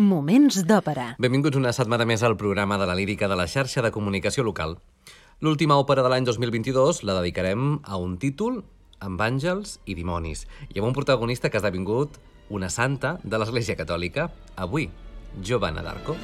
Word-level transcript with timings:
Moments 0.00 0.62
d'òpera. 0.64 1.18
Benvinguts 1.20 1.58
una 1.58 1.68
setmana 1.76 2.06
més 2.08 2.22
al 2.24 2.38
programa 2.40 2.78
de 2.80 2.86
la 2.88 2.94
lírica 2.96 3.28
de 3.28 3.36
la 3.36 3.44
xarxa 3.44 3.82
de 3.84 3.90
comunicació 3.92 4.40
local. 4.40 4.78
L'última 5.44 5.76
òpera 5.76 6.00
de 6.00 6.08
l'any 6.08 6.24
2022 6.24 7.02
la 7.04 7.18
dedicarem 7.18 7.74
a 7.84 7.98
un 8.00 8.16
títol 8.16 8.62
amb 9.04 9.20
àngels 9.20 9.82
i 9.84 9.92
dimonis 9.92 10.46
i 10.72 10.80
amb 10.80 10.88
un 10.88 10.96
protagonista 10.96 11.50
que 11.50 11.60
ha 11.60 11.60
esdevingut 11.60 12.16
una 12.48 12.70
santa 12.72 13.18
de 13.22 13.36
l'Església 13.36 13.76
Catòlica, 13.76 14.30
avui, 14.56 14.88
Giovanna 15.42 15.84
d'Arco. 15.84 16.16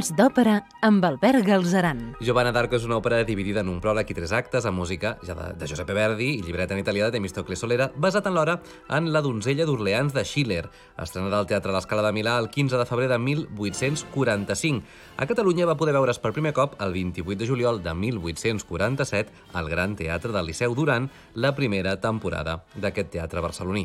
Moments 0.00 0.16
d'òpera 0.16 0.52
amb 0.80 1.04
Albert 1.04 1.42
Galzeran. 1.44 1.98
Giovanna 2.24 2.54
d'Arco 2.56 2.78
és 2.78 2.86
una 2.86 2.96
òpera 2.96 3.18
dividida 3.28 3.60
en 3.60 3.68
un 3.68 3.82
pròleg 3.84 4.08
i 4.08 4.14
tres 4.16 4.30
actes 4.32 4.64
amb 4.64 4.80
música 4.80 5.10
ja 5.28 5.34
de, 5.36 5.50
de 5.60 5.66
Giuseppe 5.68 5.92
Verdi 5.92 6.30
i 6.38 6.40
llibret 6.40 6.72
en 6.72 6.80
italià 6.80 7.10
de 7.10 7.18
Temistocle 7.18 7.52
Solera, 7.52 7.90
basat 8.00 8.30
en 8.30 8.32
l'hora 8.32 8.54
en 8.96 9.10
La 9.12 9.20
donzella 9.20 9.66
d'Orleans 9.68 10.16
de 10.16 10.24
Schiller, 10.24 10.62
estrenada 10.96 11.42
al 11.42 11.50
Teatre 11.50 11.74
l'Escala 11.76 12.06
de 12.06 12.14
Milà 12.16 12.38
el 12.40 12.48
15 12.48 12.80
de 12.80 12.86
febrer 12.88 13.10
de 13.12 13.18
1845. 13.26 14.80
A 15.20 15.28
Catalunya 15.28 15.68
va 15.68 15.76
poder 15.76 15.98
veure's 15.98 16.22
per 16.22 16.32
primer 16.32 16.54
cop 16.56 16.80
el 16.80 16.96
28 16.96 17.36
de 17.42 17.50
juliol 17.52 17.82
de 17.84 17.92
1847 17.92 19.52
al 19.52 19.68
Gran 19.68 20.00
Teatre 20.00 20.32
del 20.32 20.48
Liceu 20.48 20.72
durant 20.72 21.10
la 21.34 21.52
primera 21.52 21.98
temporada 22.00 22.62
d'aquest 22.72 23.12
teatre 23.18 23.44
barceloní. 23.44 23.84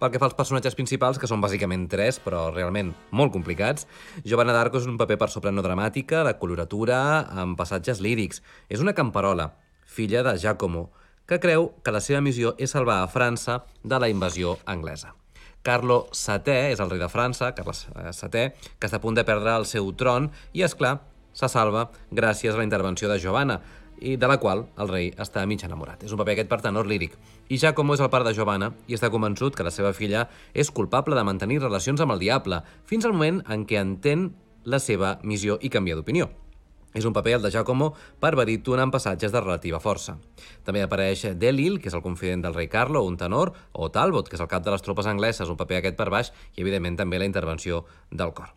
Pel 0.00 0.10
que 0.10 0.20
fa 0.20 0.26
als 0.28 0.36
personatges 0.36 0.74
principals, 0.74 1.18
que 1.20 1.28
són 1.30 1.42
bàsicament 1.42 1.86
tres, 1.90 2.18
però 2.22 2.48
realment 2.50 2.92
molt 3.14 3.32
complicats, 3.34 3.86
Giovanna 4.26 4.54
d'Arco 4.56 4.80
és 4.80 4.88
un 4.90 4.98
paper 5.00 5.18
per 5.20 5.30
soprano 5.32 5.62
dramàtica, 5.64 6.24
de 6.26 6.34
coloratura, 6.40 6.98
amb 7.30 7.58
passatges 7.58 8.02
lírics. 8.04 8.42
És 8.68 8.82
una 8.82 8.94
camperola, 8.96 9.52
filla 9.86 10.24
de 10.26 10.36
Giacomo, 10.38 10.88
que 11.26 11.40
creu 11.40 11.70
que 11.82 11.94
la 11.94 12.02
seva 12.04 12.20
missió 12.20 12.52
és 12.58 12.74
salvar 12.74 13.00
a 13.02 13.08
França 13.08 13.62
de 13.82 14.00
la 14.00 14.10
invasió 14.12 14.58
anglesa. 14.66 15.14
Carlo 15.64 16.02
VII 16.12 16.74
és 16.74 16.80
el 16.82 16.90
rei 16.90 17.00
de 17.00 17.08
França, 17.08 17.54
Carles 17.56 17.86
VII, 17.94 18.50
que 18.78 18.88
està 18.90 19.00
a 19.00 19.04
punt 19.04 19.16
de 19.16 19.24
perdre 19.24 19.54
el 19.56 19.64
seu 19.64 19.88
tron 19.96 20.28
i, 20.52 20.60
és 20.66 20.74
clar, 20.76 20.98
se 21.32 21.48
salva 21.48 21.88
gràcies 22.12 22.52
a 22.52 22.60
la 22.60 22.66
intervenció 22.66 23.08
de 23.08 23.16
Giovanna, 23.18 23.62
i 24.00 24.16
de 24.16 24.28
la 24.30 24.38
qual 24.42 24.66
el 24.80 24.90
rei 24.90 25.10
està 25.20 25.44
mig 25.46 25.64
enamorat. 25.64 26.02
És 26.04 26.12
un 26.12 26.20
paper 26.20 26.34
aquest 26.36 26.50
per 26.50 26.60
tenor 26.64 26.88
líric. 26.90 27.16
I 27.48 27.58
Giacomo 27.58 27.94
és 27.94 28.02
el 28.04 28.10
pare 28.10 28.26
de 28.26 28.34
Giovanna 28.36 28.72
i 28.88 28.96
està 28.96 29.10
convençut 29.12 29.56
que 29.56 29.66
la 29.66 29.74
seva 29.74 29.92
filla 29.92 30.28
és 30.54 30.70
culpable 30.70 31.16
de 31.16 31.26
mantenir 31.26 31.60
relacions 31.62 32.00
amb 32.00 32.16
el 32.16 32.22
diable, 32.22 32.62
fins 32.86 33.04
al 33.04 33.16
moment 33.16 33.42
en 33.48 33.66
què 33.68 33.80
entén 33.80 34.32
la 34.64 34.80
seva 34.80 35.18
missió 35.22 35.58
i 35.60 35.70
canvia 35.70 35.96
d'opinió. 35.98 36.30
És 36.94 37.04
un 37.04 37.12
paper, 37.12 37.34
el 37.34 37.42
de 37.42 37.50
Giacomo, 37.50 37.90
per 38.22 38.36
baríton 38.38 38.78
amb 38.78 38.94
passatges 38.94 39.32
de 39.34 39.40
relativa 39.42 39.80
força. 39.82 40.14
També 40.62 40.84
apareix 40.84 41.24
Delil, 41.34 41.80
que 41.82 41.90
és 41.90 41.96
el 41.98 42.04
confident 42.04 42.44
del 42.44 42.54
rei 42.54 42.68
Carlo, 42.70 43.02
un 43.02 43.18
tenor, 43.18 43.50
o 43.72 43.90
Talbot, 43.90 44.30
que 44.30 44.38
és 44.38 44.44
el 44.44 44.50
cap 44.50 44.62
de 44.62 44.70
les 44.70 44.86
tropes 44.86 45.10
angleses, 45.10 45.50
un 45.50 45.58
paper 45.58 45.80
aquest 45.80 45.98
per 45.98 46.06
baix, 46.14 46.30
i 46.54 46.62
evidentment 46.62 47.00
també 47.02 47.18
la 47.18 47.26
intervenció 47.26 47.82
del 48.12 48.30
cor. 48.32 48.54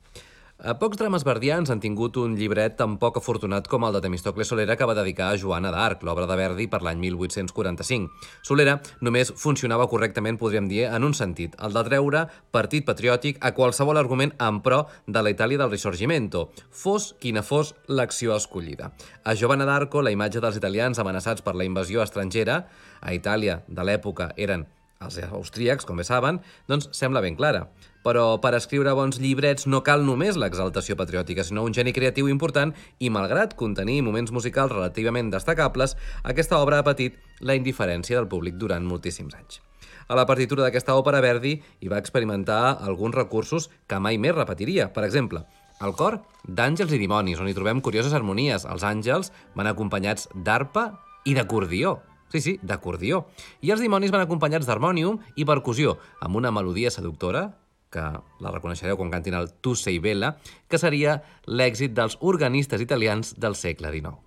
A 0.57 0.73
pocs 0.73 0.97
drames 0.97 1.21
verdians 1.21 1.69
han 1.69 1.77
tingut 1.77 2.15
un 2.17 2.31
llibret 2.33 2.73
tan 2.79 2.95
poc 2.97 3.19
afortunat 3.19 3.67
com 3.69 3.83
el 3.85 3.93
de 3.93 3.99
Temistocle 4.01 4.41
Solera 4.41 4.73
que 4.75 4.85
va 4.89 4.95
dedicar 4.97 5.27
a 5.29 5.35
Joana 5.37 5.69
d'Arc, 5.69 6.01
l'obra 6.01 6.25
de 6.25 6.33
Verdi 6.33 6.65
per 6.65 6.79
l'any 6.81 6.97
1845. 6.97 8.07
Solera 8.41 8.79
només 9.05 9.29
funcionava 9.37 9.85
correctament, 9.91 10.39
podríem 10.41 10.65
dir, 10.65 10.87
en 10.89 11.05
un 11.05 11.13
sentit, 11.13 11.53
el 11.61 11.77
de 11.77 11.83
treure 11.85 12.23
partit 12.49 12.87
patriòtic 12.87 13.37
a 13.45 13.51
qualsevol 13.53 14.01
argument 14.01 14.33
en 14.41 14.57
pro 14.65 14.87
de 15.05 15.21
la 15.21 15.29
Itàlia 15.35 15.61
del 15.61 15.69
Risorgimento, 15.69 16.47
fos 16.71 17.11
quina 17.21 17.43
fos 17.45 17.75
l'acció 17.85 18.33
escollida. 18.33 18.89
A 19.29 19.35
Giovanna 19.37 19.69
d'Arco, 19.69 20.01
la 20.01 20.15
imatge 20.15 20.41
dels 20.41 20.57
italians 20.57 20.97
amenaçats 20.97 21.45
per 21.45 21.53
la 21.53 21.69
invasió 21.69 22.01
estrangera, 22.01 22.63
a 22.97 23.13
Itàlia 23.13 23.61
de 23.69 23.85
l'època 23.85 24.31
eren 24.41 24.65
els 25.03 25.19
austríacs, 25.27 25.85
com 25.85 25.99
bé 25.99 26.05
saben, 26.07 26.39
doncs 26.69 26.89
sembla 26.95 27.21
ben 27.21 27.37
clara. 27.37 27.67
Però 28.07 28.37
per 28.41 28.53
escriure 28.55 28.93
bons 28.95 29.19
llibrets 29.19 29.67
no 29.67 29.83
cal 29.83 30.05
només 30.07 30.39
l'exaltació 30.39 30.95
patriòtica, 30.95 31.43
sinó 31.43 31.65
un 31.67 31.75
geni 31.75 31.93
creatiu 31.93 32.29
important 32.31 32.73
i, 32.99 33.11
malgrat 33.11 33.55
contenir 33.59 34.01
moments 34.05 34.31
musicals 34.31 34.71
relativament 34.71 35.31
destacables, 35.33 35.97
aquesta 36.23 36.61
obra 36.63 36.79
ha 36.79 36.87
patit 36.87 37.19
la 37.41 37.57
indiferència 37.59 38.17
del 38.17 38.29
públic 38.31 38.55
durant 38.55 38.85
moltíssims 38.87 39.35
anys. 39.35 39.61
A 40.07 40.15
la 40.15 40.25
partitura 40.25 40.63
d'aquesta 40.63 40.95
òpera, 40.95 41.19
Verdi 41.19 41.57
hi 41.83 41.89
va 41.91 41.99
experimentar 41.99 42.77
alguns 42.79 43.15
recursos 43.15 43.67
que 43.91 43.99
mai 43.99 44.15
més 44.17 44.35
repetiria. 44.37 44.87
Per 44.95 45.03
exemple, 45.03 45.43
el 45.83 45.93
cor 45.99 46.21
d'àngels 46.47 46.93
i 46.95 47.01
dimonis, 47.01 47.41
on 47.43 47.49
hi 47.51 47.55
trobem 47.57 47.83
curioses 47.83 48.15
harmonies. 48.15 48.63
Els 48.65 48.85
àngels 48.87 49.33
van 49.53 49.67
acompanyats 49.67 50.29
d'arpa 50.33 50.93
i 51.27 51.35
d'acordió. 51.35 51.97
Sí, 52.31 52.41
sí, 52.43 52.57
d'acordió. 52.61 53.25
I 53.63 53.71
els 53.71 53.83
dimonis 53.83 54.11
van 54.11 54.25
acompanyats 54.25 54.67
d'harmònium 54.67 55.21
i 55.35 55.47
percussió, 55.47 55.95
amb 56.19 56.35
una 56.35 56.51
melodia 56.51 56.91
seductora 56.91 57.47
que 57.93 58.03
la 58.43 58.51
reconeixereu 58.51 58.97
quan 58.99 59.11
cantin 59.13 59.37
el 59.37 59.49
Tu 59.63 59.75
sei 59.79 60.01
bella, 60.03 60.35
que 60.67 60.79
seria 60.81 61.21
l'èxit 61.47 61.95
dels 61.95 62.17
organistes 62.19 62.83
italians 62.83 63.35
del 63.39 63.55
segle 63.55 63.93
XIX. 63.95 64.26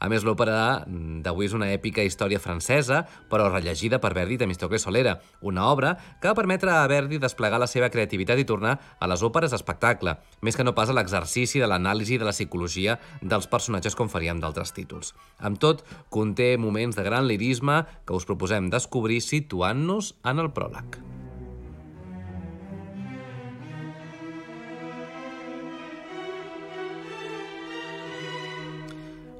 A 0.00 0.08
més, 0.08 0.24
l'òpera 0.24 0.86
d'avui 1.24 1.44
és 1.44 1.54
una 1.56 1.68
èpica 1.74 2.04
història 2.06 2.40
francesa, 2.40 3.02
però 3.28 3.50
rellegida 3.50 4.00
per 4.00 4.14
Verdi 4.16 4.38
i 4.38 4.40
Temistocle 4.40 4.80
Solera, 4.80 5.18
una 5.44 5.66
obra 5.68 5.92
que 6.20 6.30
va 6.30 6.38
permetre 6.38 6.72
a 6.72 6.88
Verdi 6.88 7.20
desplegar 7.20 7.60
la 7.60 7.68
seva 7.68 7.92
creativitat 7.92 8.40
i 8.40 8.48
tornar 8.48 8.78
a 8.98 9.10
les 9.12 9.24
òperes 9.26 9.52
d'espectacle, 9.52 10.16
més 10.40 10.56
que 10.56 10.64
no 10.64 10.74
pas 10.74 10.88
a 10.88 10.96
l'exercici 10.96 11.60
de 11.60 11.68
l'anàlisi 11.68 12.16
de 12.16 12.24
la 12.24 12.34
psicologia 12.36 12.96
dels 13.20 13.48
personatges 13.52 13.96
com 13.98 14.08
faríem 14.08 14.40
d'altres 14.40 14.72
títols. 14.72 15.12
Amb 15.38 15.60
tot, 15.60 15.84
conté 16.08 16.54
moments 16.56 16.96
de 16.96 17.04
gran 17.04 17.28
lirisme 17.28 17.82
que 18.08 18.16
us 18.16 18.28
proposem 18.28 18.72
descobrir 18.72 19.20
situant-nos 19.20 20.14
en 20.24 20.40
el 20.40 20.54
pròleg. 20.56 21.19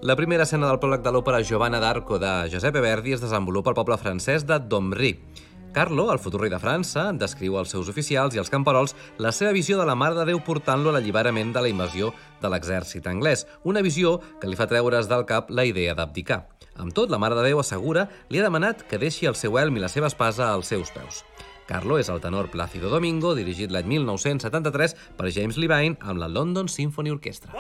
La 0.03 0.15
primera 0.17 0.47
escena 0.47 0.65
del 0.65 0.79
pròleg 0.81 1.03
de 1.05 1.11
l'òpera 1.13 1.43
Giovanna 1.45 1.77
d'Arco 1.77 2.17
de 2.17 2.29
Giuseppe 2.49 2.81
Verdi 2.81 3.13
es 3.13 3.21
desenvolupa 3.21 3.69
al 3.69 3.77
poble 3.77 3.99
francès 4.01 4.47
de 4.49 4.57
Domry. 4.59 5.11
Carlo, 5.75 6.07
el 6.11 6.19
futur 6.19 6.41
rei 6.41 6.51
de 6.51 6.57
França, 6.63 7.11
descriu 7.13 7.59
als 7.61 7.75
seus 7.75 7.91
oficials 7.93 8.33
i 8.35 8.41
als 8.41 8.49
camperols 8.49 8.97
la 9.21 9.29
seva 9.37 9.53
visió 9.53 9.77
de 9.77 9.85
la 9.85 9.95
Mare 9.95 10.17
de 10.17 10.25
Déu 10.31 10.41
portant-lo 10.41 10.89
a 10.89 10.97
l'alliberament 10.97 11.53
de 11.53 11.61
la 11.61 11.69
invasió 11.69 12.15
de 12.41 12.49
l'exèrcit 12.49 13.05
anglès, 13.13 13.45
una 13.63 13.85
visió 13.85 14.17
que 14.41 14.49
li 14.49 14.57
fa 14.57 14.71
treure's 14.73 15.11
del 15.11 15.27
cap 15.29 15.53
la 15.53 15.69
idea 15.69 15.93
d'abdicar. 15.95 16.47
Amb 16.81 16.97
tot, 16.97 17.13
la 17.13 17.21
Mare 17.21 17.37
de 17.37 17.45
Déu 17.51 17.61
assegura 17.61 18.09
li 18.33 18.41
ha 18.41 18.49
demanat 18.49 18.87
que 18.89 18.99
deixi 18.99 19.29
el 19.29 19.37
seu 19.37 19.61
elm 19.61 19.77
i 19.77 19.85
la 19.85 19.93
seva 19.93 20.09
espasa 20.09 20.49
als 20.49 20.73
seus 20.73 20.97
peus. 20.97 21.27
Carlo 21.69 22.01
és 22.01 22.09
el 22.09 22.25
tenor 22.25 22.49
Plácido 22.49 22.89
Domingo, 22.89 23.37
dirigit 23.37 23.69
l'any 23.69 24.01
1973 24.01 24.97
per 25.21 25.29
James 25.29 25.61
Levine 25.61 26.01
amb 26.01 26.25
la 26.25 26.33
London 26.33 26.73
Symphony 26.73 27.13
Orchestra. 27.13 27.53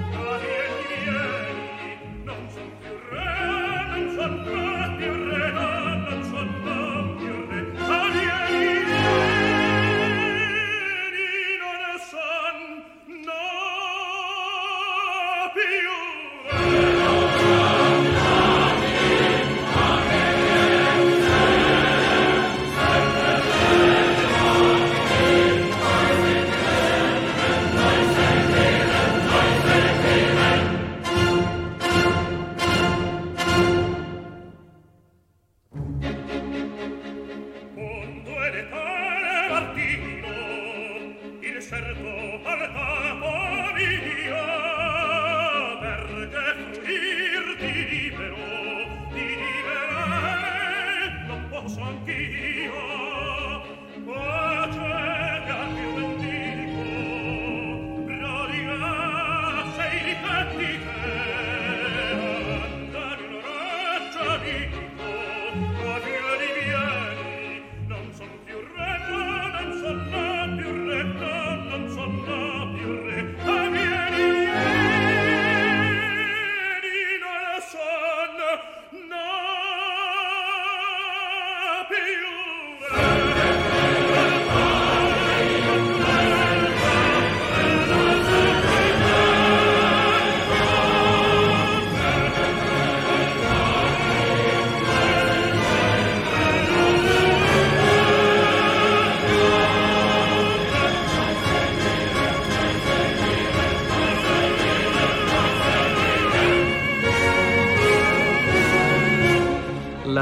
God 0.00 0.51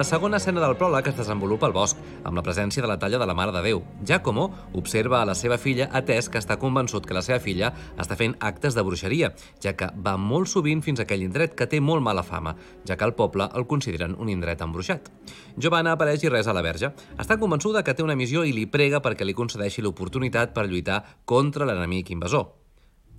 La 0.01 0.05
segona 0.09 0.39
escena 0.41 0.63
del 0.63 0.79
pròleg 0.81 1.11
es 1.11 1.17
desenvolupa 1.19 1.67
al 1.69 1.75
bosc, 1.77 1.99
amb 2.25 2.39
la 2.39 2.41
presència 2.41 2.81
de 2.81 2.89
la 2.89 2.95
talla 2.97 3.19
de 3.21 3.27
la 3.29 3.35
Mare 3.37 3.53
de 3.53 3.61
Déu. 3.61 3.83
Giacomo 4.01 4.47
observa 4.81 5.19
a 5.21 5.27
la 5.29 5.35
seva 5.37 5.59
filla 5.61 5.91
atès 5.93 6.31
que 6.33 6.41
està 6.41 6.55
convençut 6.57 7.05
que 7.05 7.13
la 7.13 7.21
seva 7.21 7.37
filla 7.45 7.69
està 8.01 8.17
fent 8.17 8.33
actes 8.41 8.73
de 8.73 8.81
bruixeria, 8.87 9.29
ja 9.61 9.75
que 9.77 9.91
va 10.01 10.15
molt 10.17 10.49
sovint 10.49 10.81
fins 10.81 11.03
a 11.03 11.05
aquell 11.05 11.27
indret 11.27 11.53
que 11.53 11.67
té 11.69 11.83
molt 11.85 12.01
mala 12.01 12.23
fama, 12.25 12.55
ja 12.89 12.97
que 12.97 13.05
el 13.05 13.13
poble 13.19 13.51
el 13.53 13.67
consideren 13.69 14.15
un 14.17 14.31
indret 14.33 14.65
embruixat. 14.65 15.11
Giovanna 15.59 15.93
apareix 15.93 16.25
i 16.25 16.33
res 16.33 16.49
a 16.49 16.55
la 16.57 16.65
verge. 16.65 16.95
Està 17.21 17.37
convençuda 17.37 17.85
que 17.85 17.93
té 17.93 18.01
una 18.07 18.17
missió 18.17 18.47
i 18.49 18.57
li 18.57 18.65
prega 18.65 19.03
perquè 19.05 19.29
li 19.29 19.37
concedeixi 19.37 19.85
l'oportunitat 19.85 20.57
per 20.57 20.65
lluitar 20.65 21.03
contra 21.27 21.69
l'enemic 21.69 22.15
invasor. 22.17 22.47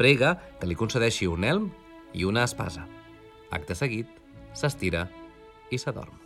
Prega 0.01 0.33
que 0.57 0.65
li 0.65 0.79
concedeixi 0.81 1.29
un 1.29 1.45
elm 1.45 1.69
i 2.17 2.25
una 2.25 2.50
espasa. 2.50 2.88
Acte 3.53 3.77
seguit, 3.77 4.09
s'estira 4.57 5.05
i 5.69 5.77
s'adorm. 5.77 6.20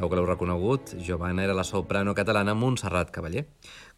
Segur 0.00 0.14
que 0.14 0.16
l'heu 0.16 0.24
reconegut, 0.30 0.94
Giovanna 1.04 1.42
era 1.44 1.52
la 1.52 1.60
soprano 1.60 2.14
catalana 2.16 2.54
Montserrat 2.56 3.10
Cavaller. 3.12 3.42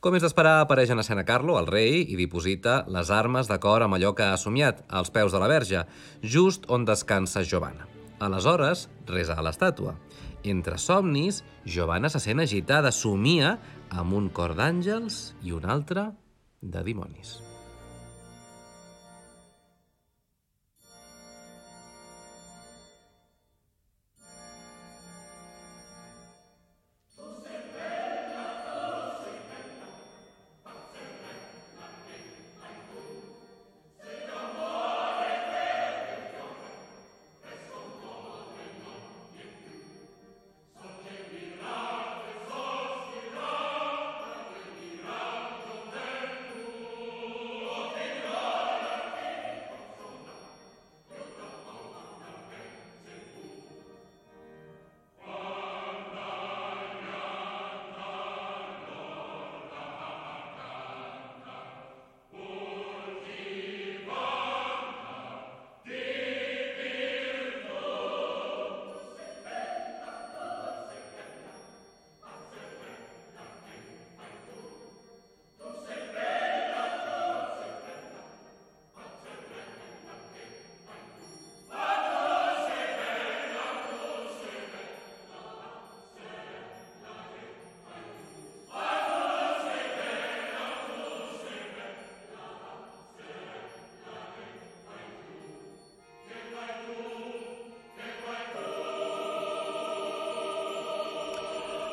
Com 0.03 0.17
és 0.19 0.25
d'esperar, 0.25 0.57
apareix 0.59 0.91
en 0.91 0.99
escena 0.99 1.23
Carlo, 1.23 1.55
el 1.61 1.69
rei, 1.71 2.01
i 2.03 2.19
diposita 2.19 2.81
les 2.91 3.13
armes 3.15 3.47
d'acord 3.47 3.87
amb 3.87 3.95
allò 3.95 4.11
que 4.19 4.27
ha 4.27 4.41
somiat, 4.41 4.83
als 4.91 5.15
peus 5.15 5.31
de 5.31 5.39
la 5.39 5.47
verge, 5.53 5.85
just 6.27 6.67
on 6.67 6.89
descansa 6.89 7.45
Giovanna. 7.47 7.87
Aleshores, 8.19 8.89
resa 9.07 9.39
a 9.39 9.47
l'estàtua. 9.47 9.95
Entre 10.43 10.75
somnis, 10.75 11.45
Giovanna 11.63 12.11
se 12.11 12.19
sent 12.27 12.43
agitada, 12.43 12.91
somia 12.91 13.55
amb 13.95 14.19
un 14.19 14.27
cor 14.35 14.59
d'àngels 14.59 15.37
i 15.47 15.55
un 15.55 15.71
altre 15.71 16.09
de 16.59 16.83
dimonis. 16.83 17.39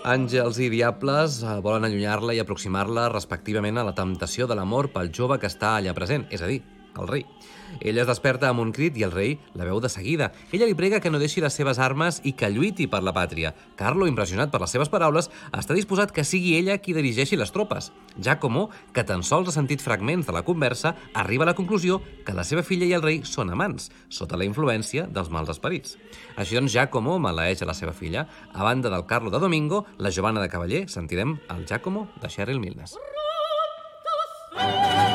Àngels 0.09 0.57
i 0.63 0.71
diables 0.73 1.35
eh, 1.43 1.59
volen 1.61 1.85
allunyar-la 1.85 2.33
i 2.33 2.39
aproximar-la 2.41 3.09
respectivament 3.13 3.77
a 3.77 3.85
la 3.85 3.93
temptació 3.93 4.47
de 4.49 4.57
l'amor 4.57 4.89
pel 4.95 5.11
jove 5.13 5.37
que 5.37 5.51
està 5.51 5.75
allà 5.77 5.93
present, 5.93 6.25
és 6.33 6.41
a 6.41 6.49
dir, 6.49 6.63
el 6.97 7.11
rei. 7.11 7.28
Ella 7.79 8.03
es 8.03 8.09
desperta 8.09 8.49
amb 8.49 8.61
un 8.63 8.71
crit 8.75 8.97
i 8.99 9.05
el 9.07 9.13
rei 9.13 9.37
la 9.55 9.65
veu 9.67 9.79
de 9.79 9.89
seguida. 9.89 10.31
Ella 10.51 10.67
li 10.67 10.75
prega 10.75 10.99
que 10.99 11.11
no 11.11 11.19
deixi 11.21 11.41
les 11.41 11.55
seves 11.55 11.79
armes 11.79 12.19
i 12.23 12.33
que 12.33 12.49
lluiti 12.51 12.87
per 12.91 13.01
la 13.03 13.13
pàtria. 13.15 13.53
Carlo, 13.79 14.07
impressionat 14.07 14.51
per 14.51 14.61
les 14.63 14.73
seves 14.75 14.91
paraules, 14.91 15.29
està 15.55 15.75
disposat 15.77 16.11
que 16.15 16.25
sigui 16.27 16.55
ella 16.57 16.77
qui 16.77 16.95
dirigeixi 16.95 17.39
les 17.39 17.53
tropes. 17.55 17.91
Giacomo, 18.17 18.69
que 18.93 19.05
tan 19.07 19.23
sols 19.23 19.49
ha 19.49 19.55
sentit 19.55 19.83
fragments 19.83 20.27
de 20.27 20.35
la 20.35 20.43
conversa, 20.47 20.95
arriba 21.13 21.47
a 21.47 21.51
la 21.51 21.55
conclusió 21.57 22.01
que 22.25 22.35
la 22.35 22.43
seva 22.43 22.63
filla 22.63 22.87
i 22.89 22.95
el 22.97 23.05
rei 23.05 23.21
són 23.23 23.53
amants, 23.53 23.89
sota 24.09 24.37
la 24.37 24.47
influència 24.47 25.07
dels 25.07 25.31
mals 25.31 25.51
esperits. 25.53 25.95
Així 26.35 26.59
doncs, 26.59 26.73
Giacomo 26.73 27.17
maleeix 27.19 27.63
a 27.63 27.69
la 27.69 27.77
seva 27.77 27.95
filla. 27.95 28.27
A 28.53 28.63
banda 28.63 28.91
del 28.91 29.05
Carlo 29.05 29.31
de 29.31 29.39
Domingo, 29.39 29.85
la 29.97 30.11
Giovanna 30.11 30.41
de 30.41 30.49
Cavaller, 30.49 30.87
sentirem 30.89 31.37
el 31.49 31.65
Giacomo 31.65 32.09
de 32.21 32.29
Cheryl 32.29 32.59
Milnes. 32.59 32.97
Des 34.59 35.08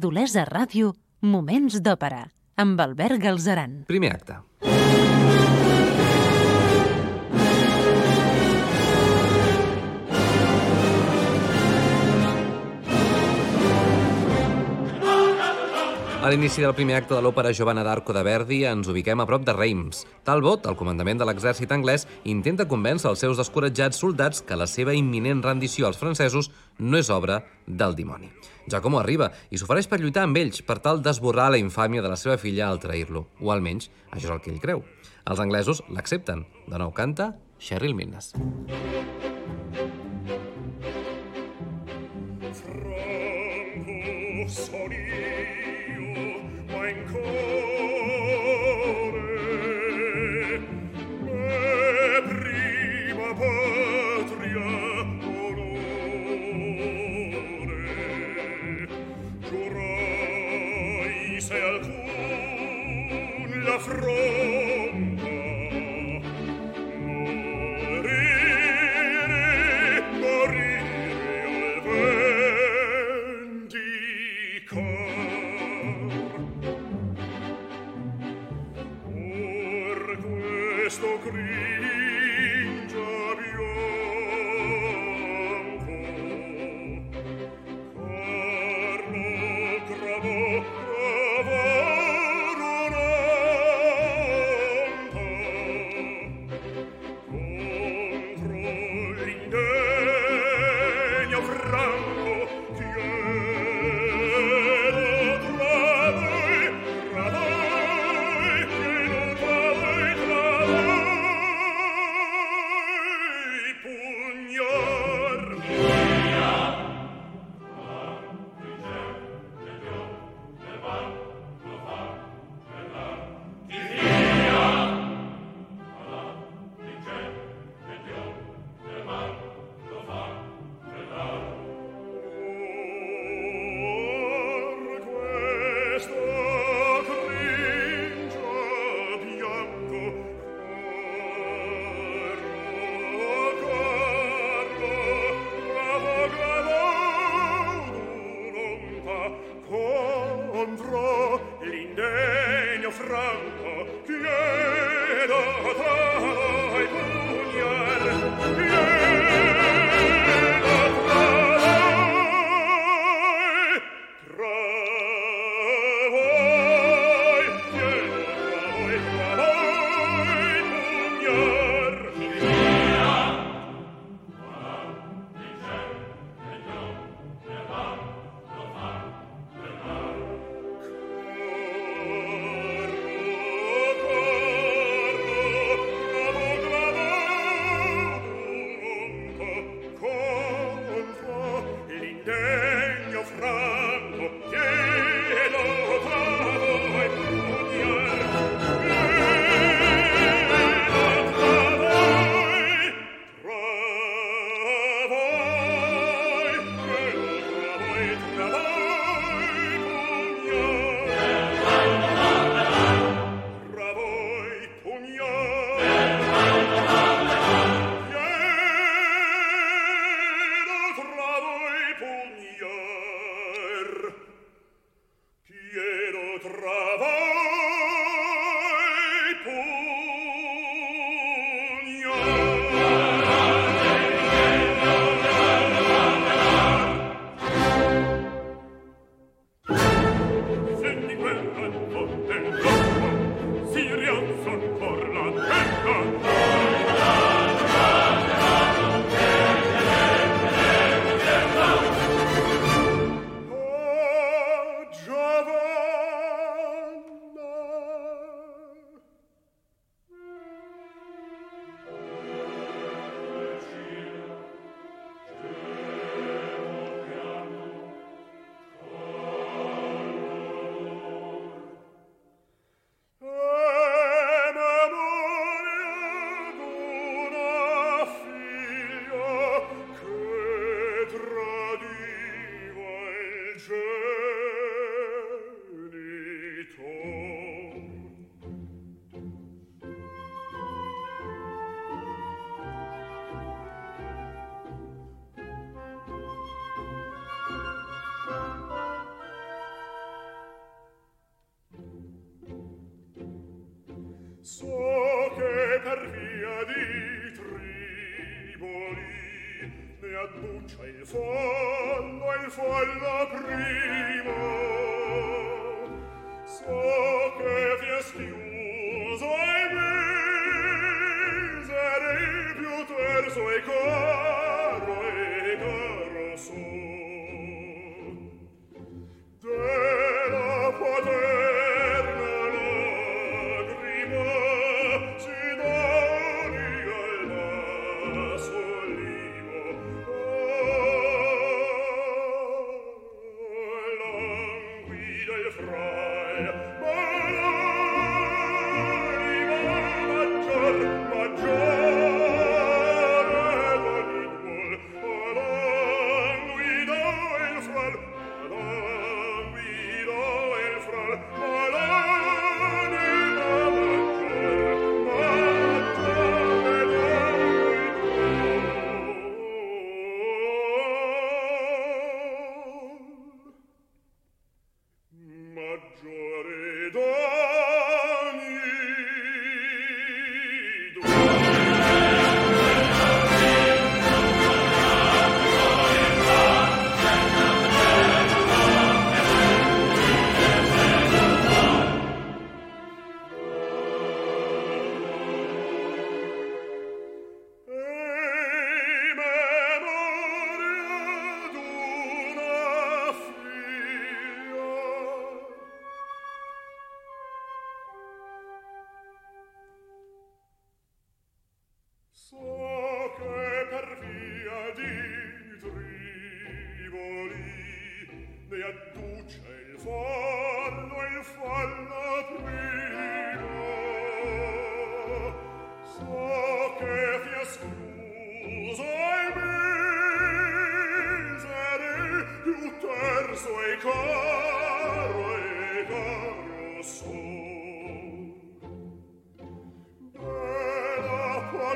d'Olesa 0.00 0.44
Ràdio, 0.48 0.92
Moments 1.22 1.80
d'Òpera, 1.82 2.26
amb 2.60 2.80
Albert 2.80 3.20
Galzeran. 3.22 3.82
Primer 3.88 4.12
acte. 4.16 4.35
A 16.26 16.30
l'inici 16.32 16.58
del 16.58 16.72
primer 16.74 16.96
acte 16.98 17.14
de 17.14 17.20
l'òpera 17.22 17.52
Giovanna 17.54 17.84
d'Arco 17.86 18.10
de 18.10 18.22
Verdi 18.26 18.56
ens 18.66 18.88
ubiquem 18.90 19.20
a 19.22 19.26
prop 19.28 19.44
de 19.46 19.52
Reims. 19.54 20.00
Talbot, 20.26 20.64
el 20.66 20.74
comandament 20.74 21.20
de 21.20 21.28
l'exèrcit 21.28 21.70
anglès, 21.70 22.02
intenta 22.26 22.66
convèncer 22.66 23.06
els 23.12 23.22
seus 23.22 23.38
descoratjats 23.38 24.02
soldats 24.02 24.42
que 24.42 24.58
la 24.58 24.66
seva 24.66 24.96
imminent 24.98 25.44
rendició 25.44 25.86
als 25.86 26.00
francesos 26.00 26.50
no 26.82 26.98
és 26.98 27.12
obra 27.14 27.38
del 27.68 27.94
dimoni. 27.94 28.32
Giacomo 28.66 28.98
arriba 28.98 29.30
i 29.54 29.62
s'ofereix 29.62 29.86
per 29.86 30.00
lluitar 30.02 30.26
amb 30.26 30.42
ells 30.42 30.66
per 30.66 30.80
tal 30.82 30.98
d'esborrar 30.98 31.46
la 31.54 31.62
infàmia 31.62 32.02
de 32.02 32.10
la 32.10 32.18
seva 32.18 32.40
filla 32.42 32.66
al 32.72 32.82
trair-lo, 32.82 33.28
o 33.38 33.54
almenys 33.54 33.86
això 34.10 34.26
és 34.26 34.34
el 34.34 34.42
que 34.42 34.50
ell 34.50 34.60
creu. 34.66 34.82
Els 35.30 35.46
anglesos 35.46 35.84
l'accepten. 35.94 36.42
De 36.66 36.82
nou 36.82 36.90
canta 36.90 37.36
Cheryl 37.62 37.94
Milnes. 37.94 38.34
Franco 38.34 39.35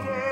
Father. 0.02 0.29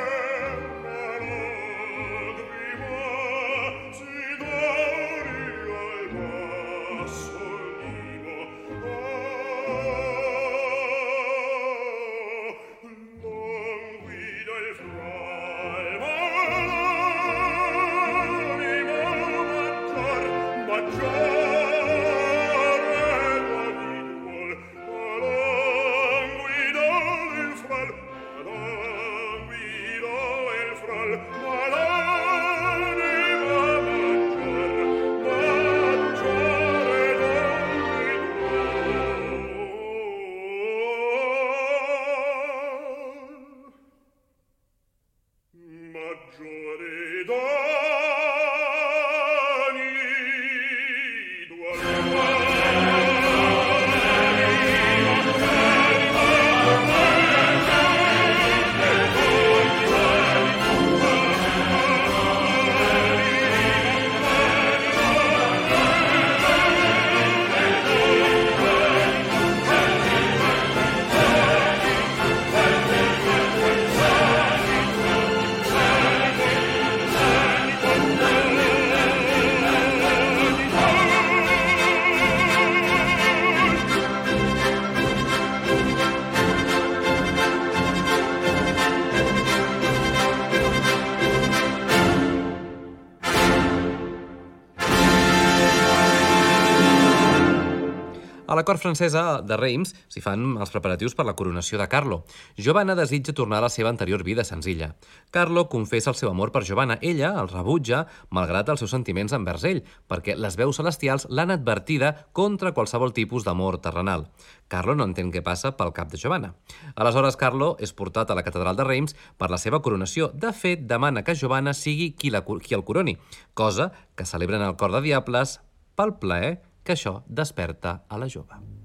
Cort 98.69 98.83
francesa 98.85 99.41
de 99.41 99.57
Reims 99.57 99.95
s'hi 100.13 100.21
fan 100.21 100.43
els 100.61 100.73
preparatius 100.75 101.15
per 101.17 101.25
la 101.25 101.33
coronació 101.39 101.79
de 101.81 101.87
Carlo. 101.89 102.19
Giovanna 102.61 102.93
desitja 102.99 103.33
tornar 103.33 103.63
a 103.63 103.65
la 103.65 103.71
seva 103.73 103.89
anterior 103.89 104.21
vida 104.27 104.45
senzilla. 104.45 104.91
Carlo 105.33 105.71
confessa 105.73 106.11
el 106.13 106.19
seu 106.19 106.29
amor 106.29 106.53
per 106.53 106.67
Giovanna. 106.69 106.99
Ella 107.01 107.31
el 107.41 107.49
rebutja, 107.49 108.03
malgrat 108.29 108.69
els 108.69 108.85
seus 108.85 108.93
sentiments 108.93 109.33
envers 109.33 109.65
ell, 109.65 109.81
perquè 110.11 110.37
les 110.37 110.59
veus 110.61 110.77
celestials 110.77 111.25
l'han 111.33 111.55
advertida 111.55 112.13
contra 112.37 112.75
qualsevol 112.77 113.17
tipus 113.17 113.49
d'amor 113.49 113.81
terrenal. 113.81 114.27
Carlo 114.69 114.93
no 114.99 115.09
entén 115.09 115.33
què 115.33 115.41
passa 115.41 115.73
pel 115.79 115.95
cap 115.97 116.13
de 116.13 116.21
Giovanna. 116.21 116.53
Aleshores, 116.95 117.41
Carlo 117.41 117.71
és 117.81 117.97
portat 117.97 118.29
a 118.29 118.37
la 118.37 118.45
catedral 118.45 118.77
de 118.77 118.85
Reims 118.85 119.17
per 119.41 119.49
la 119.49 119.57
seva 119.57 119.81
coronació. 119.81 120.29
De 120.35 120.53
fet, 120.53 120.85
demana 120.85 121.25
que 121.25 121.39
Giovanna 121.39 121.73
sigui 121.73 122.13
qui, 122.13 122.29
la, 122.29 122.45
qui 122.45 122.77
el 122.77 122.85
coroni, 122.85 123.17
cosa 123.55 123.95
que 124.15 124.29
celebren 124.29 124.61
al 124.61 124.77
cor 124.77 124.93
de 124.93 125.07
diables 125.09 125.63
pel 125.97 126.19
plaer 126.21 126.59
que 126.89 126.97
això 126.97 127.19
desperta 127.29 127.99
a 128.09 128.17
la 128.17 128.33
jove. 128.33 128.78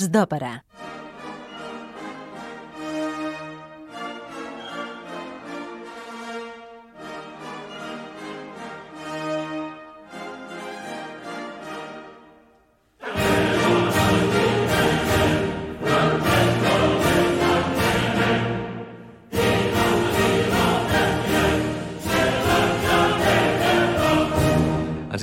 Moments 0.00 0.12
d'òpera. 0.14 0.69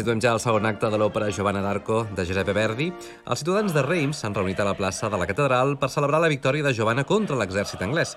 Situem 0.08 0.22
ja 0.24 0.32
al 0.32 0.40
segon 0.40 0.64
acte 0.64 0.88
de 0.88 0.96
l'òpera 0.96 1.28
Giovanna 1.36 1.60
d'Arco 1.60 2.06
de 2.16 2.24
Giuseppe 2.24 2.54
Verdi. 2.56 2.86
Els 3.28 3.42
ciutadans 3.42 3.74
de 3.76 3.82
Reims 3.84 4.22
s'han 4.22 4.36
reunit 4.38 4.60
a 4.64 4.64
la 4.64 4.76
plaça 4.80 5.10
de 5.12 5.18
la 5.20 5.26
catedral 5.28 5.74
per 5.82 5.90
celebrar 5.92 6.22
la 6.24 6.30
victòria 6.32 6.64
de 6.64 6.72
Giovanna 6.72 7.04
contra 7.04 7.36
l'exèrcit 7.36 7.84
anglès. 7.84 8.14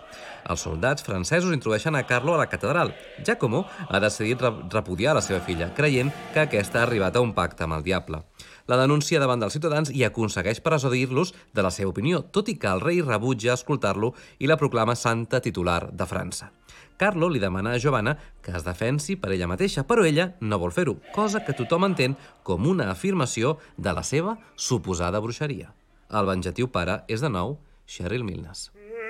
Els 0.47 0.63
soldats 0.63 1.03
francesos 1.03 1.51
introdueixen 1.51 1.99
a 1.99 2.05
Carlo 2.07 2.37
a 2.37 2.39
la 2.39 2.47
catedral. 2.47 2.93
Giacomo 3.27 3.65
ha 3.89 3.99
decidit 3.99 4.39
re 4.39 4.53
repudiar 4.71 5.17
la 5.19 5.25
seva 5.27 5.41
filla, 5.43 5.73
creient 5.75 6.13
que 6.33 6.45
aquesta 6.45 6.79
ha 6.79 6.87
arribat 6.87 7.19
a 7.19 7.25
un 7.27 7.35
pacte 7.35 7.67
amb 7.67 7.81
el 7.81 7.83
diable. 7.83 8.23
La 8.71 8.79
denuncia 8.79 9.19
davant 9.19 9.43
dels 9.43 9.59
ciutadans 9.59 9.91
i 9.91 10.07
aconsegueix 10.07 10.63
persuadir-los 10.63 11.35
de 11.51 11.67
la 11.67 11.75
seva 11.75 11.91
opinió, 11.91 12.23
tot 12.23 12.55
i 12.55 12.55
que 12.55 12.71
el 12.71 12.85
rei 12.87 13.03
rebutja 13.03 13.59
escoltar-lo 13.59 14.15
i 14.39 14.47
la 14.47 14.61
proclama 14.63 14.95
santa 14.95 15.43
titular 15.43 15.89
de 15.91 16.07
França. 16.07 16.53
Carlo 17.01 17.31
li 17.33 17.41
demana 17.41 17.71
a 17.73 17.79
Giovanna 17.81 18.13
que 18.45 18.53
es 18.53 18.65
defensi 18.67 19.15
per 19.17 19.31
ella 19.33 19.47
mateixa, 19.49 19.87
però 19.89 20.05
ella 20.05 20.35
no 20.45 20.59
vol 20.61 20.69
fer-ho, 20.77 20.99
cosa 21.17 21.41
que 21.47 21.55
tothom 21.57 21.87
entén 21.87 22.13
com 22.45 22.67
una 22.69 22.91
afirmació 22.93 23.55
de 23.79 23.95
la 23.97 24.03
seva 24.05 24.37
suposada 24.55 25.23
bruixeria. 25.25 25.73
El 26.13 26.29
venjatiu 26.29 26.69
pare 26.69 26.99
és 27.09 27.25
de 27.25 27.33
nou 27.33 27.57
Cheryl 27.89 28.21
Milnes. 28.21 28.69
E 28.77 28.85
e 28.85 29.01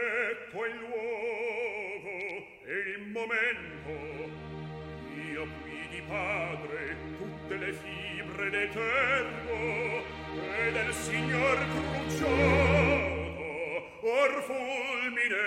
or 14.01 14.43
fulmine 14.47 15.45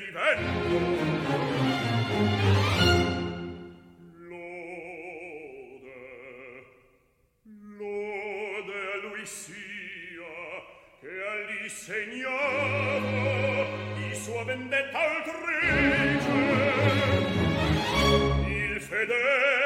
divento. 0.00 1.13
messia 9.24 10.32
che 11.00 11.08
agli 11.08 11.68
segnava 11.70 13.66
di 13.94 14.14
sua 14.14 14.44
vendetta 14.44 14.98
al 14.98 15.22
trece 15.24 16.28
il 18.46 18.80
fedele 18.82 19.63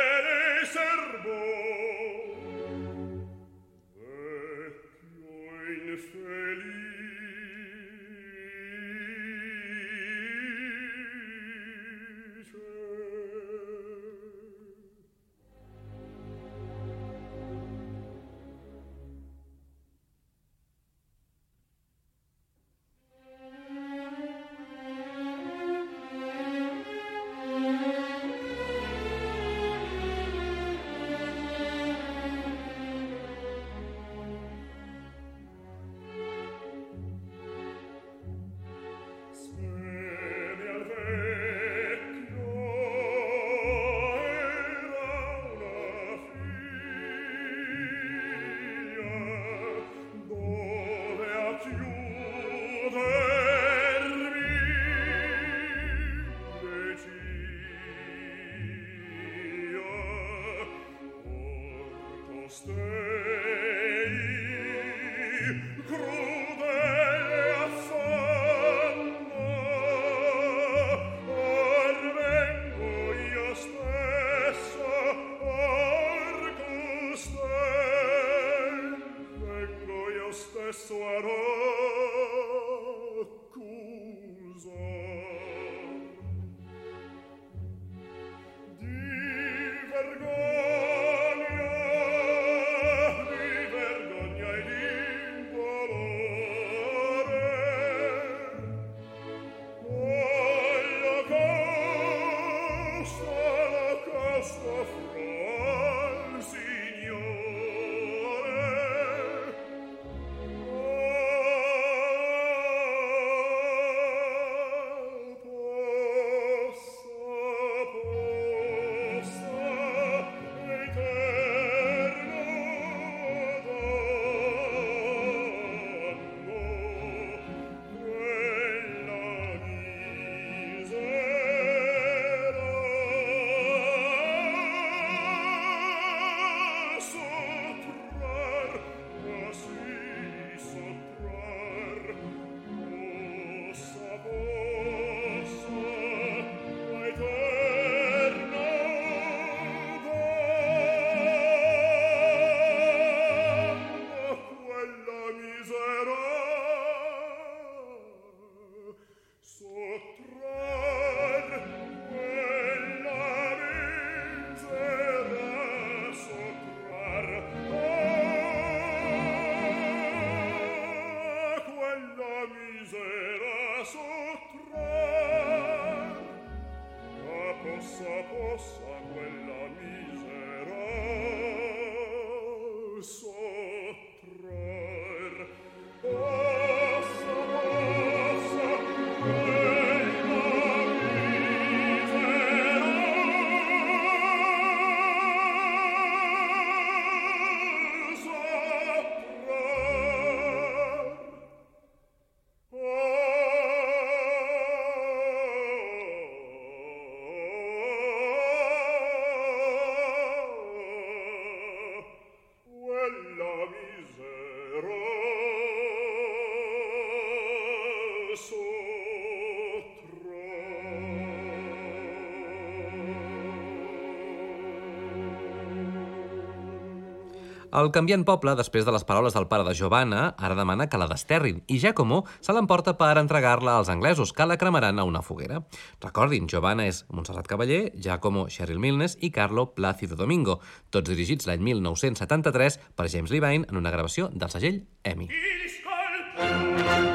El 227.79 227.93
canviant 227.95 228.25
poble, 228.27 228.57
després 228.59 228.83
de 228.87 228.91
les 228.91 229.05
paraules 229.07 229.35
del 229.37 229.47
pare 229.47 229.63
de 229.63 229.75
Giovanna, 229.79 230.23
ara 230.35 230.57
demana 230.59 230.89
que 230.91 230.99
la 230.99 231.07
desterrin 231.07 231.61
i 231.71 231.77
Giacomo 231.79 232.25
se 232.41 232.55
l'emporta 232.57 232.97
per 232.99 233.13
entregar-la 233.21 233.77
als 233.79 233.91
anglesos, 233.93 234.33
que 234.35 234.47
la 234.49 234.57
cremaran 234.59 234.99
a 234.99 235.05
una 235.07 235.23
foguera. 235.23 235.61
Recordin, 236.03 236.49
Giovanna 236.51 236.89
és 236.91 237.05
Montserrat 237.15 237.47
Cavaller, 237.47 237.93
Giacomo 237.95 238.49
Cheryl 238.51 238.83
Milnes 238.83 239.15
i 239.21 239.31
Carlo 239.31 239.69
Plácido 239.77 240.19
Domingo, 240.19 240.59
tots 240.91 241.13
dirigits 241.13 241.47
l'any 241.47 241.63
1973 241.71 242.81
per 242.99 243.07
James 243.13 243.31
Levine 243.31 243.69
en 243.69 243.79
una 243.79 243.95
gravació 243.95 244.33
del 244.35 244.51
segell 244.51 244.83
EMI. 245.05 245.31
Il 245.31 247.08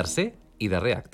Tercer 0.00 0.30
i 0.64 0.68
darrer 0.72 0.94
acte. 0.96 1.09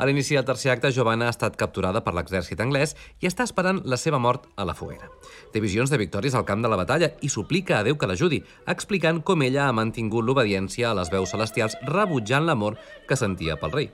A 0.00 0.06
l'inici 0.08 0.32
del 0.32 0.46
tercer 0.48 0.70
acte, 0.72 0.88
Giovanna 0.96 1.26
ha 1.28 1.32
estat 1.34 1.58
capturada 1.60 2.00
per 2.00 2.14
l'exèrcit 2.16 2.60
anglès 2.64 2.94
i 3.20 3.28
està 3.28 3.44
esperant 3.44 3.82
la 3.84 3.98
seva 4.00 4.16
mort 4.16 4.46
a 4.56 4.64
la 4.64 4.72
foguera. 4.72 5.10
Té 5.52 5.60
visions 5.60 5.90
de 5.92 5.98
victòries 6.00 6.32
al 6.32 6.46
camp 6.48 6.62
de 6.64 6.70
la 6.72 6.78
batalla 6.80 7.10
i 7.20 7.28
suplica 7.28 7.76
a 7.76 7.82
Déu 7.84 7.98
que 8.00 8.08
l'ajudi, 8.08 8.38
explicant 8.64 9.18
com 9.20 9.44
ella 9.44 9.66
ha 9.66 9.74
mantingut 9.76 10.24
l'obediència 10.24 10.88
a 10.88 10.94
les 10.96 11.10
veus 11.12 11.34
celestials 11.34 11.76
rebutjant 11.84 12.48
l'amor 12.48 12.78
que 13.08 13.18
sentia 13.20 13.58
pel 13.60 13.74
rei. 13.76 13.90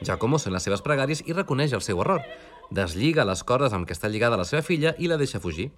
Giacomo 0.00 0.40
sent 0.40 0.56
les 0.56 0.64
seves 0.64 0.80
pregàries 0.80 1.20
i 1.26 1.36
reconeix 1.36 1.74
el 1.76 1.84
seu 1.84 2.00
error. 2.00 2.24
Deslliga 2.70 3.26
les 3.28 3.42
cordes 3.44 3.76
amb 3.76 3.84
què 3.84 3.92
està 3.92 4.08
lligada 4.08 4.38
la 4.40 4.48
seva 4.48 4.64
filla 4.64 4.94
i 4.96 5.12
la 5.12 5.20
deixa 5.20 5.42
fugir. 5.44 5.68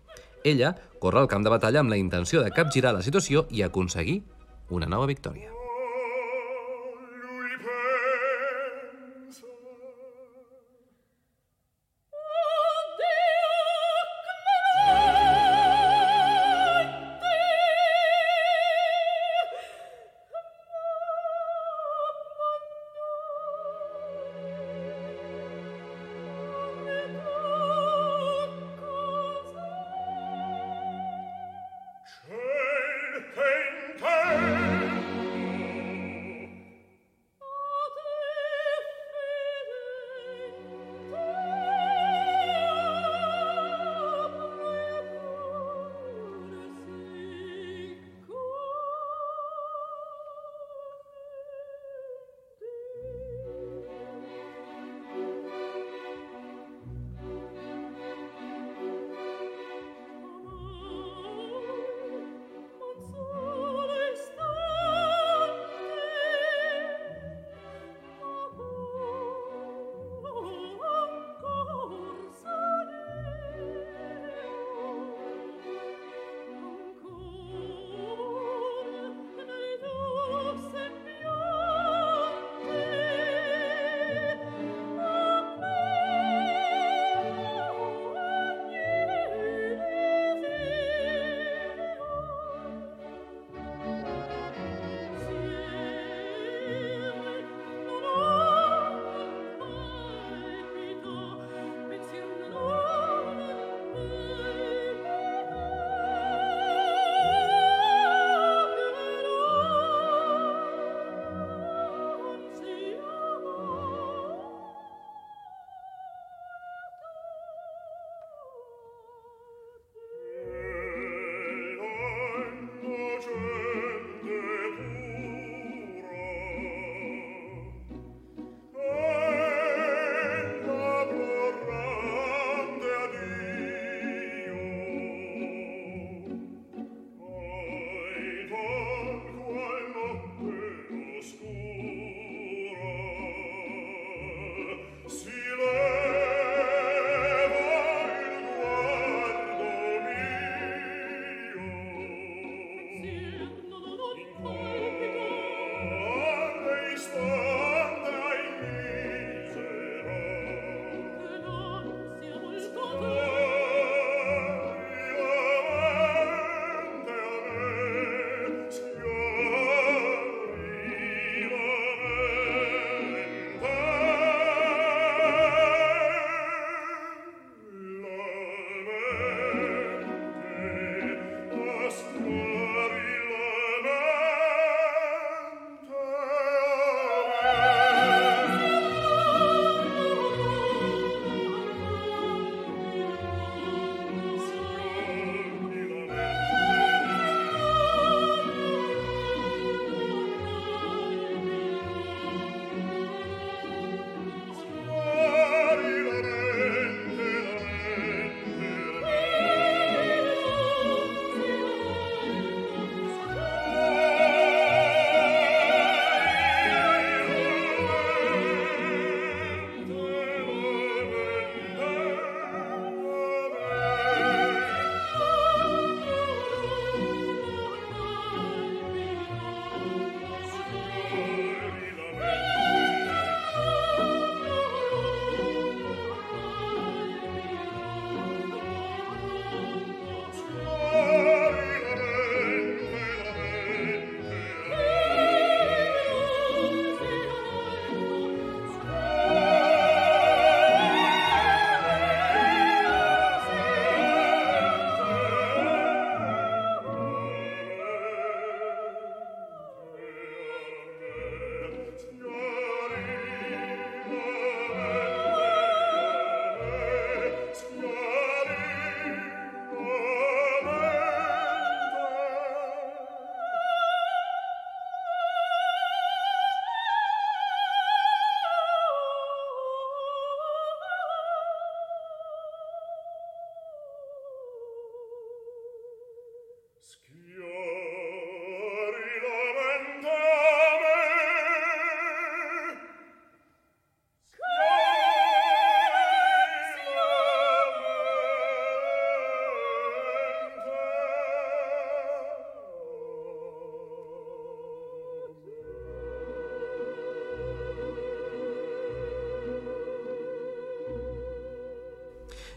Ella 0.45 0.77
corre 1.03 1.25
al 1.25 1.31
camp 1.33 1.43
de 1.43 1.51
batalla 1.51 1.83
amb 1.83 1.91
la 1.91 1.99
intenció 1.99 2.45
de 2.45 2.55
capgirar 2.55 2.95
la 2.95 3.03
situació 3.03 3.49
i 3.51 3.67
aconseguir 3.67 4.21
una 4.71 4.87
nova 4.87 5.11
victòria. 5.11 5.62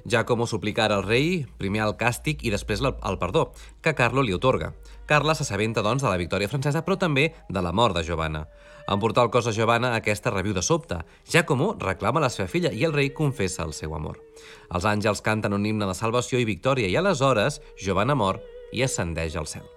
Giacomo 0.05 0.45
suplica 0.45 0.85
ara 0.85 0.99
al 0.99 1.03
rei, 1.03 1.45
primer 1.57 1.81
el 1.81 1.95
càstig 1.97 2.45
i 2.45 2.51
després 2.53 2.83
el, 2.83 2.93
el 3.01 3.17
perdó, 3.17 3.49
que 3.81 3.95
Carlo 3.97 4.21
li 4.21 4.35
otorga. 4.37 4.75
Carla 5.09 5.33
s'assabenta, 5.33 5.81
doncs, 5.85 6.05
de 6.05 6.11
la 6.11 6.21
victòria 6.21 6.49
francesa, 6.49 6.83
però 6.85 6.97
també 7.01 7.31
de 7.49 7.61
la 7.65 7.73
mort 7.73 7.97
de 7.97 8.05
Giovanna. 8.05 8.45
En 8.85 9.01
portar 9.01 9.25
el 9.25 9.31
cos 9.33 9.49
a 9.49 9.53
Giovanna, 9.53 9.95
aquesta 9.97 10.29
reviu 10.29 10.53
de 10.53 10.61
sobte. 10.61 10.99
Giacomo 11.25 11.73
reclama 11.81 12.21
la 12.21 12.29
seva 12.29 12.47
filla 12.49 12.69
i 12.69 12.85
el 12.85 12.93
rei 12.93 13.09
confessa 13.17 13.65
el 13.65 13.73
seu 13.73 13.97
amor. 13.97 14.21
Els 14.69 14.85
àngels 14.85 15.25
canten 15.25 15.57
un 15.57 15.65
himne 15.65 15.89
de 15.89 15.97
salvació 15.97 16.37
i 16.41 16.45
victòria 16.45 16.89
i 16.89 16.99
aleshores 17.01 17.61
Giovanna 17.81 18.13
mor 18.13 18.43
i 18.73 18.85
ascendeix 18.85 19.41
al 19.41 19.49
cel. 19.49 19.74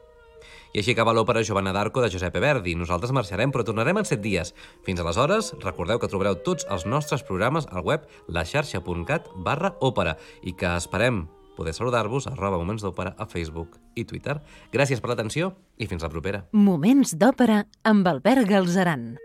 I 0.75 0.83
així 0.83 0.93
acaba 0.93 1.15
l'òpera 1.17 1.45
Giovanna 1.47 1.73
d'Arco 1.73 2.03
de 2.05 2.11
Giuseppe 2.13 2.43
Verdi. 2.45 2.75
Nosaltres 2.77 3.15
marxarem, 3.17 3.53
però 3.55 3.65
tornarem 3.65 4.01
en 4.01 4.09
7 4.09 4.21
dies. 4.25 4.55
Fins 4.87 5.01
aleshores, 5.01 5.55
recordeu 5.65 6.01
que 6.01 6.11
trobareu 6.11 6.39
tots 6.45 6.69
els 6.69 6.87
nostres 6.87 7.25
programes 7.25 7.69
al 7.73 7.87
web 7.87 8.07
laxarxa.cat 8.29 9.33
barra 9.45 9.75
òpera 9.81 10.19
i 10.43 10.53
que 10.53 10.77
esperem 10.77 11.27
poder 11.59 11.75
saludar-vos 11.75 12.29
a 12.29 12.35
arroba 12.37 12.61
Moments 12.61 12.85
d'Òpera 12.87 13.17
a 13.19 13.27
Facebook 13.27 13.81
i 13.99 14.05
Twitter. 14.07 14.39
Gràcies 14.71 15.03
per 15.03 15.11
l'atenció 15.11 15.57
i 15.77 15.91
fins 15.91 16.07
la 16.07 16.13
propera. 16.13 16.45
Moments 16.55 17.17
d'òpera 17.19 17.65
amb 17.83 18.07
Albert 18.07 18.47
Galzeran. 18.47 19.17